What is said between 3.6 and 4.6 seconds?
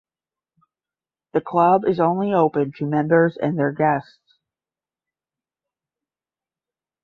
guests.